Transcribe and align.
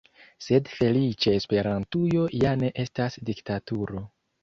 Sed 0.45 0.71
feliĉe 0.77 1.35
Esperantujo 1.41 2.25
ja 2.47 2.57
ne 2.65 2.75
estas 2.89 3.23
diktaturo. 3.33 4.09